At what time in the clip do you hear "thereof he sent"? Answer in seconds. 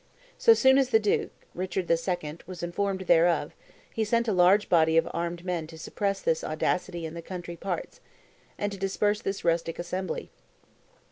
3.01-4.27